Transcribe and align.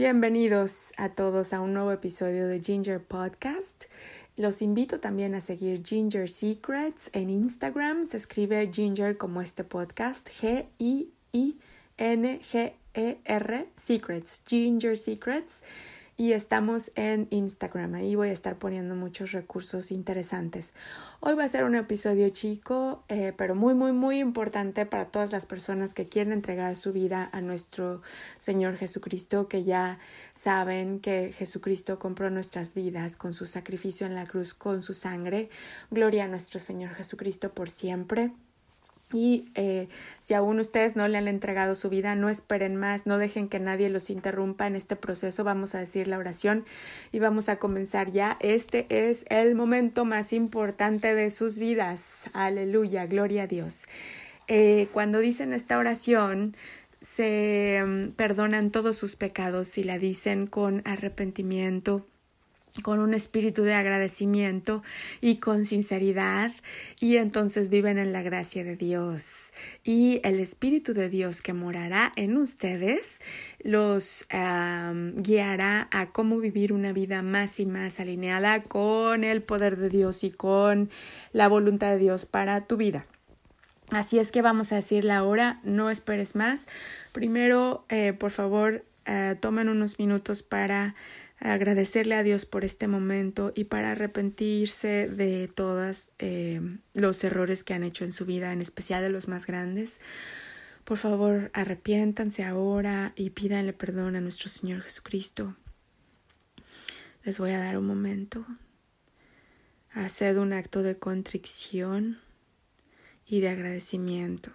Bienvenidos 0.00 0.94
a 0.96 1.10
todos 1.10 1.52
a 1.52 1.60
un 1.60 1.74
nuevo 1.74 1.92
episodio 1.92 2.48
de 2.48 2.60
Ginger 2.60 3.02
Podcast. 3.02 3.84
Los 4.34 4.62
invito 4.62 4.98
también 4.98 5.34
a 5.34 5.42
seguir 5.42 5.82
Ginger 5.84 6.30
Secrets 6.30 7.10
en 7.12 7.28
Instagram. 7.28 8.06
Se 8.06 8.16
escribe 8.16 8.70
Ginger 8.72 9.18
como 9.18 9.42
este 9.42 9.62
podcast. 9.62 10.26
G-I-I-N-G-E-R 10.30 10.78
Secrets. 13.76 14.40
Ginger 14.46 14.98
Secrets 14.98 15.60
y 16.20 16.34
estamos 16.34 16.92
en 16.96 17.28
Instagram. 17.30 17.94
Ahí 17.94 18.14
voy 18.14 18.28
a 18.28 18.32
estar 18.32 18.58
poniendo 18.58 18.94
muchos 18.94 19.32
recursos 19.32 19.90
interesantes. 19.90 20.74
Hoy 21.20 21.32
va 21.32 21.44
a 21.44 21.48
ser 21.48 21.64
un 21.64 21.74
episodio 21.74 22.28
chico, 22.28 23.04
eh, 23.08 23.32
pero 23.34 23.54
muy, 23.54 23.72
muy, 23.72 23.92
muy 23.92 24.18
importante 24.18 24.84
para 24.84 25.06
todas 25.06 25.32
las 25.32 25.46
personas 25.46 25.94
que 25.94 26.04
quieren 26.04 26.34
entregar 26.34 26.76
su 26.76 26.92
vida 26.92 27.30
a 27.32 27.40
nuestro 27.40 28.02
Señor 28.38 28.76
Jesucristo, 28.76 29.48
que 29.48 29.64
ya 29.64 29.98
saben 30.34 31.00
que 31.00 31.32
Jesucristo 31.32 31.98
compró 31.98 32.28
nuestras 32.28 32.74
vidas 32.74 33.16
con 33.16 33.32
su 33.32 33.46
sacrificio 33.46 34.06
en 34.06 34.14
la 34.14 34.26
cruz, 34.26 34.52
con 34.52 34.82
su 34.82 34.92
sangre. 34.92 35.48
Gloria 35.90 36.24
a 36.24 36.28
nuestro 36.28 36.60
Señor 36.60 36.92
Jesucristo 36.92 37.54
por 37.54 37.70
siempre. 37.70 38.30
Y 39.12 39.48
eh, 39.54 39.88
si 40.20 40.34
aún 40.34 40.60
ustedes 40.60 40.94
no 40.94 41.08
le 41.08 41.18
han 41.18 41.26
entregado 41.26 41.74
su 41.74 41.88
vida, 41.88 42.14
no 42.14 42.28
esperen 42.28 42.76
más, 42.76 43.06
no 43.06 43.18
dejen 43.18 43.48
que 43.48 43.58
nadie 43.58 43.90
los 43.90 44.08
interrumpa 44.08 44.66
en 44.66 44.76
este 44.76 44.96
proceso. 44.96 45.42
Vamos 45.42 45.74
a 45.74 45.80
decir 45.80 46.06
la 46.06 46.18
oración 46.18 46.64
y 47.10 47.18
vamos 47.18 47.48
a 47.48 47.56
comenzar 47.56 48.12
ya. 48.12 48.36
Este 48.40 48.86
es 48.88 49.24
el 49.28 49.54
momento 49.54 50.04
más 50.04 50.32
importante 50.32 51.14
de 51.14 51.30
sus 51.30 51.58
vidas. 51.58 52.22
Aleluya, 52.32 53.06
gloria 53.06 53.44
a 53.44 53.46
Dios. 53.46 53.86
Eh, 54.46 54.88
cuando 54.92 55.18
dicen 55.18 55.52
esta 55.52 55.78
oración, 55.78 56.56
se 57.00 57.82
mm, 57.84 58.10
perdonan 58.10 58.70
todos 58.70 58.96
sus 58.96 59.16
pecados 59.16 59.78
y 59.78 59.84
la 59.84 59.98
dicen 59.98 60.46
con 60.46 60.82
arrepentimiento 60.84 62.06
con 62.82 63.00
un 63.00 63.14
espíritu 63.14 63.62
de 63.62 63.74
agradecimiento 63.74 64.82
y 65.20 65.36
con 65.36 65.64
sinceridad 65.64 66.52
y 66.98 67.16
entonces 67.16 67.68
viven 67.68 67.98
en 67.98 68.12
la 68.12 68.22
gracia 68.22 68.64
de 68.64 68.76
Dios 68.76 69.52
y 69.84 70.20
el 70.24 70.40
espíritu 70.40 70.94
de 70.94 71.08
Dios 71.08 71.42
que 71.42 71.52
morará 71.52 72.12
en 72.16 72.36
ustedes 72.36 73.20
los 73.62 74.26
guiará 74.30 75.88
a 75.90 76.10
cómo 76.12 76.38
vivir 76.38 76.72
una 76.72 76.92
vida 76.92 77.22
más 77.22 77.60
y 77.60 77.66
más 77.66 78.00
alineada 78.00 78.62
con 78.62 79.24
el 79.24 79.42
poder 79.42 79.76
de 79.76 79.88
Dios 79.88 80.24
y 80.24 80.30
con 80.30 80.90
la 81.32 81.48
voluntad 81.48 81.92
de 81.92 81.98
Dios 81.98 82.26
para 82.26 82.60
tu 82.62 82.76
vida. 82.76 83.06
Así 83.90 84.18
es 84.18 84.30
que 84.30 84.40
vamos 84.40 84.72
a 84.72 84.76
decirle 84.76 85.12
ahora, 85.12 85.58
no 85.64 85.90
esperes 85.90 86.36
más. 86.36 86.66
Primero, 87.12 87.84
eh, 87.88 88.12
por 88.12 88.30
favor, 88.30 88.84
eh, 89.04 89.36
tomen 89.40 89.68
unos 89.68 89.98
minutos 89.98 90.44
para 90.44 90.94
agradecerle 91.40 92.14
a 92.14 92.22
Dios 92.22 92.44
por 92.44 92.64
este 92.64 92.86
momento 92.86 93.52
y 93.54 93.64
para 93.64 93.92
arrepentirse 93.92 95.08
de 95.08 95.48
todos 95.48 96.10
eh, 96.18 96.60
los 96.92 97.24
errores 97.24 97.64
que 97.64 97.72
han 97.72 97.82
hecho 97.82 98.04
en 98.04 98.12
su 98.12 98.26
vida, 98.26 98.52
en 98.52 98.60
especial 98.60 99.02
de 99.02 99.08
los 99.08 99.26
más 99.26 99.46
grandes. 99.46 99.98
Por 100.84 100.98
favor, 100.98 101.50
arrepiéntanse 101.54 102.44
ahora 102.44 103.12
y 103.16 103.30
pídanle 103.30 103.72
perdón 103.72 104.16
a 104.16 104.20
nuestro 104.20 104.50
Señor 104.50 104.82
Jesucristo. 104.82 105.56
Les 107.24 107.38
voy 107.38 107.52
a 107.52 107.58
dar 107.58 107.78
un 107.78 107.86
momento. 107.86 108.46
Haced 109.92 110.38
un 110.38 110.52
acto 110.52 110.82
de 110.82 110.98
contrición 110.98 112.18
y 113.26 113.40
de 113.40 113.48
agradecimiento. 113.48 114.52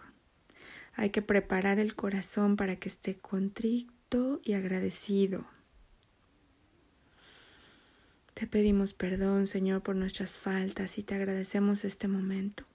Hay 0.94 1.10
que 1.10 1.22
preparar 1.22 1.80
el 1.80 1.96
corazón 1.96 2.56
para 2.56 2.78
que 2.78 2.90
esté 2.90 3.16
contrito 3.16 4.40
y 4.44 4.54
agradecido. 4.54 5.46
Te 8.36 8.46
pedimos 8.48 8.94
perdón, 8.94 9.48
Señor, 9.48 9.82
por 9.82 9.96
nuestras 9.96 10.38
faltas 10.38 11.00
y 11.00 11.04
te 11.04 11.16
agradecemos 11.16 11.86
este 11.86 12.08
momento. 12.08 12.66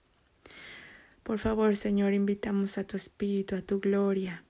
Por 1.23 1.39
favor, 1.39 1.77
Señor, 1.77 2.13
invitamos 2.13 2.77
a 2.77 2.83
tu 2.83 2.97
Espíritu, 2.97 3.55
a 3.55 3.61
tu 3.61 3.79
gloria, 3.79 4.43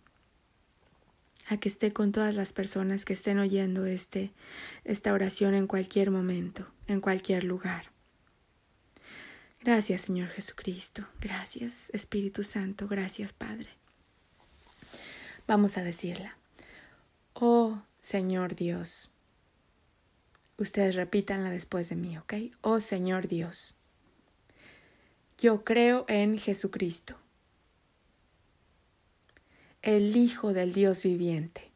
a 1.47 1.57
que 1.57 1.69
esté 1.69 1.91
con 1.91 2.13
todas 2.13 2.33
las 2.33 2.53
personas 2.53 3.05
que 3.05 3.13
estén 3.13 3.39
oyendo 3.39 3.85
este, 3.85 4.31
esta 4.85 5.11
oración 5.13 5.53
en 5.53 5.67
cualquier 5.67 6.11
momento, 6.11 6.66
en 6.88 7.01
cualquier 7.01 7.43
lugar. 7.43 7.91
Gracias, 9.59 10.01
Señor 10.01 10.29
Jesucristo. 10.29 11.05
Gracias, 11.19 11.91
Espíritu 11.91 12.41
Santo. 12.43 12.88
Gracias, 12.88 13.33
Padre. 13.33 13.67
Vamos 15.45 15.78
a 15.78 15.83
decirla. 15.83 16.38
Oh 17.33 17.81
Señor 17.99 18.55
Dios, 18.55 19.09
Ustedes 20.61 20.94
repítanla 20.94 21.49
después 21.49 21.89
de 21.89 21.95
mí, 21.95 22.19
¿ok? 22.19 22.33
Oh 22.61 22.81
Señor 22.81 23.27
Dios, 23.27 23.79
yo 25.39 25.63
creo 25.63 26.05
en 26.07 26.38
Jesucristo, 26.38 27.16
el 29.81 30.16
Hijo 30.16 30.53
del 30.53 30.72
Dios 30.72 31.01
viviente. 31.01 31.72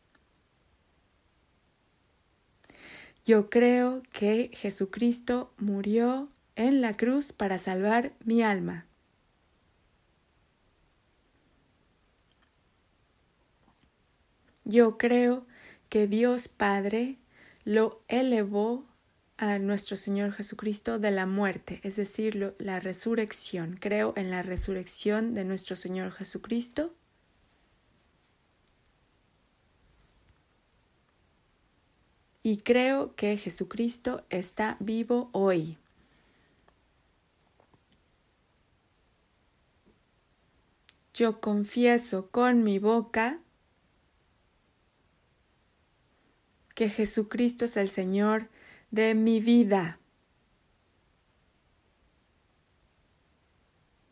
Yo 3.26 3.50
creo 3.50 4.04
que 4.14 4.52
Jesucristo 4.54 5.52
murió 5.58 6.30
en 6.56 6.82
la 6.82 6.96
cruz 6.96 7.34
para 7.34 7.58
salvar 7.58 8.14
mi 8.24 8.44
alma. 8.44 8.86
Yo 14.64 15.00
creo 15.00 15.48
que 15.90 16.06
Dios 16.06 16.50
Padre 16.50 17.18
lo 17.66 18.04
elevó 18.08 18.86
a 19.38 19.60
nuestro 19.60 19.98
Señor 19.98 20.32
Jesucristo 20.32 20.98
de 21.00 21.12
la 21.12 21.26
muerte, 21.26 21.82
es 21.84 21.98
decir, 21.98 22.56
la 22.58 22.80
resurrección. 22.80 23.78
Creo 23.80 24.14
en 24.16 24.32
la 24.32 24.44
resurrección 24.44 25.34
de 25.34 25.44
nuestro 25.44 25.76
Señor 25.76 26.12
Jesucristo. 26.12 26.94
Y 32.44 32.58
creo 32.58 33.16
que 33.16 33.36
Jesucristo 33.38 34.24
está 34.30 34.78
vivo 34.80 35.30
hoy. 35.34 35.78
Yo 41.16 41.42
confieso 41.42 42.30
con 42.30 42.64
mi 42.64 42.78
boca 42.78 43.40
que 46.76 46.90
Jesucristo 46.90 47.66
es 47.66 47.76
el 47.78 47.90
Señor 47.90 48.50
de 48.92 49.16
mi 49.16 49.40
vida. 49.40 50.00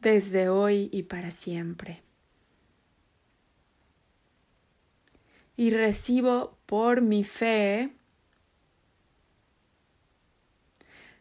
desde 0.04 0.50
hoy 0.50 0.90
y 0.92 1.04
para 1.04 1.32
siempre. 1.32 2.04
Y 5.56 5.72
recibo 5.72 6.60
por 6.66 7.02
mi 7.02 7.24
fe 7.24 7.96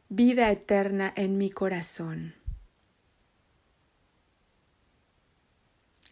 vida 0.08 0.50
eterna 0.50 1.12
en 1.16 1.38
mi 1.38 1.50
corazón. 1.50 2.34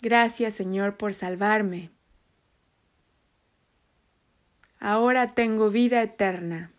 Gracias 0.00 0.54
Señor 0.54 0.96
por 0.96 1.12
salvarme 1.12 1.90
ahora 4.80 5.34
tengo 5.34 5.70
vida 5.70 6.02
eterna. 6.02 6.72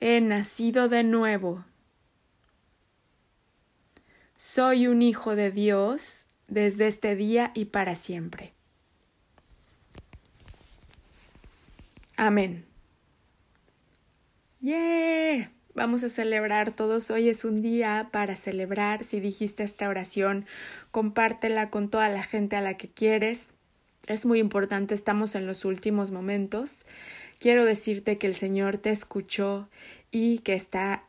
He 0.00 0.20
nacido 0.22 0.88
de 0.88 1.02
nuevo. 1.02 1.64
Soy 4.36 4.86
un 4.86 5.02
hijo 5.02 5.36
de 5.36 5.50
Dios 5.50 6.26
desde 6.48 6.88
este 6.88 7.16
día 7.16 7.50
y 7.54 7.66
para 7.66 7.94
siempre. 7.94 8.54
Amén. 12.16 12.64
¡Yeah! 14.60 15.52
Vamos 15.74 16.02
a 16.04 16.08
celebrar 16.08 16.72
todos. 16.72 17.10
Hoy 17.10 17.28
es 17.28 17.44
un 17.44 17.62
día 17.62 18.08
para 18.12 18.36
celebrar. 18.36 19.04
Si 19.04 19.20
dijiste 19.20 19.62
esta 19.62 19.88
oración, 19.88 20.46
compártela 20.90 21.70
con 21.70 21.90
toda 21.90 22.08
la 22.08 22.22
gente 22.22 22.56
a 22.56 22.60
la 22.60 22.76
que 22.76 22.90
quieres 22.90 23.48
es 24.12 24.26
muy 24.26 24.40
importante, 24.40 24.94
estamos 24.94 25.36
en 25.36 25.46
los 25.46 25.64
últimos 25.64 26.10
momentos. 26.10 26.84
Quiero 27.38 27.64
decirte 27.64 28.18
que 28.18 28.26
el 28.26 28.34
Señor 28.34 28.76
te 28.76 28.90
escuchó 28.90 29.68
y 30.10 30.40
que 30.40 30.54
está 30.54 31.04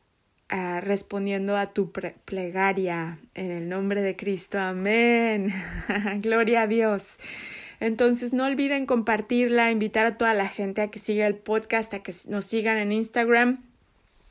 ah, 0.49 0.81
respondiendo 0.81 1.57
a 1.57 1.73
tu 1.73 1.91
plegaria 1.91 3.17
en 3.33 3.49
el 3.49 3.69
nombre 3.69 4.03
de 4.03 4.15
Cristo. 4.15 4.59
Amén. 4.59 5.51
Gloria 6.21 6.61
a 6.61 6.67
Dios. 6.67 7.17
Entonces 7.79 8.33
no 8.33 8.45
olviden 8.45 8.85
compartirla, 8.85 9.71
invitar 9.71 10.05
a 10.05 10.17
toda 10.17 10.35
la 10.35 10.47
gente 10.47 10.81
a 10.81 10.91
que 10.91 10.99
siga 10.99 11.25
el 11.25 11.35
podcast, 11.35 11.91
a 11.95 12.03
que 12.03 12.13
nos 12.27 12.45
sigan 12.45 12.77
en 12.77 12.91
Instagram. 12.91 13.63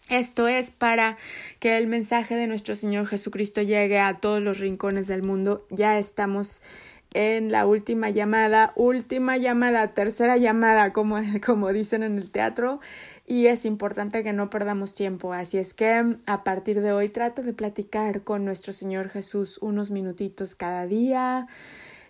Esto 0.08 0.46
es 0.46 0.70
para 0.70 1.18
que 1.58 1.76
el 1.76 1.88
mensaje 1.88 2.36
de 2.36 2.46
nuestro 2.46 2.76
Señor 2.76 3.08
Jesucristo 3.08 3.62
llegue 3.62 3.98
a 3.98 4.18
todos 4.18 4.40
los 4.40 4.58
rincones 4.58 5.08
del 5.08 5.24
mundo. 5.24 5.66
Ya 5.70 5.98
estamos 5.98 6.62
en 7.12 7.50
la 7.50 7.66
última 7.66 8.10
llamada, 8.10 8.72
última 8.76 9.36
llamada, 9.36 9.94
tercera 9.94 10.36
llamada, 10.36 10.92
como, 10.92 11.16
como 11.44 11.72
dicen 11.72 12.02
en 12.02 12.18
el 12.18 12.30
teatro, 12.30 12.80
y 13.26 13.46
es 13.46 13.64
importante 13.64 14.22
que 14.22 14.32
no 14.32 14.50
perdamos 14.50 14.94
tiempo. 14.94 15.32
Así 15.32 15.58
es 15.58 15.74
que 15.74 16.16
a 16.26 16.44
partir 16.44 16.80
de 16.80 16.92
hoy 16.92 17.08
trata 17.08 17.42
de 17.42 17.52
platicar 17.52 18.22
con 18.22 18.44
nuestro 18.44 18.72
Señor 18.72 19.08
Jesús 19.08 19.58
unos 19.60 19.90
minutitos 19.90 20.54
cada 20.54 20.86
día. 20.86 21.46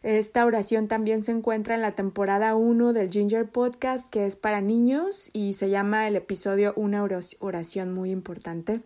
Esta 0.02 0.47
oración 0.47 0.88
también 0.88 1.23
se 1.23 1.32
encuentra 1.32 1.75
en 1.75 1.82
la 1.82 1.93
temporada 1.93 2.55
1 2.55 2.94
del 2.94 3.11
Ginger 3.11 3.50
Podcast, 3.50 4.08
que 4.08 4.25
es 4.25 4.35
para 4.35 4.62
niños 4.62 5.29
y 5.35 5.53
se 5.53 5.69
llama 5.69 6.08
el 6.08 6.17
episodio 6.17 6.73
Una 6.75 7.06
oración 7.41 7.93
muy 7.93 8.11
importante. 8.11 8.81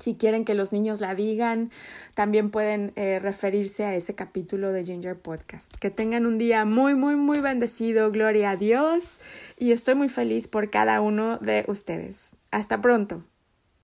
Si 0.00 0.14
quieren 0.14 0.44
que 0.44 0.54
los 0.54 0.72
niños 0.72 1.00
la 1.00 1.14
digan, 1.14 1.70
también 2.14 2.50
pueden 2.50 2.92
eh, 2.96 3.18
referirse 3.18 3.84
a 3.84 3.94
ese 3.94 4.14
capítulo 4.14 4.72
de 4.72 4.84
Ginger 4.84 5.18
Podcast. 5.18 5.74
Que 5.78 5.90
tengan 5.90 6.26
un 6.26 6.38
día 6.38 6.64
muy, 6.64 6.94
muy, 6.94 7.16
muy 7.16 7.40
bendecido. 7.40 8.10
Gloria 8.10 8.50
a 8.50 8.56
Dios. 8.56 9.18
Y 9.58 9.72
estoy 9.72 9.94
muy 9.94 10.08
feliz 10.08 10.48
por 10.48 10.70
cada 10.70 11.00
uno 11.00 11.38
de 11.38 11.64
ustedes. 11.68 12.30
Hasta 12.50 12.80
pronto. 12.80 13.24